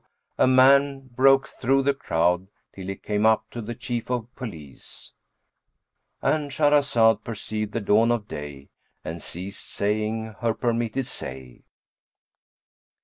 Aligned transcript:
a 0.39 0.47
man 0.47 1.09
broke 1.09 1.47
through 1.47 1.83
the 1.83 1.93
crowd 1.93 2.47
till 2.73 2.87
he 2.87 2.95
came 2.95 3.23
up 3.23 3.47
to 3.51 3.61
the 3.61 3.75
Chief 3.75 4.09
of 4.09 4.33
Police,—And 4.35 6.49
Shahrazad 6.49 7.23
perceived 7.23 7.71
the 7.71 7.81
dawn 7.81 8.09
of 8.11 8.27
day 8.27 8.69
and 9.05 9.21
ceased 9.21 9.63
saying 9.63 10.33
her 10.39 10.55
permitted 10.55 11.05
say. 11.05 11.65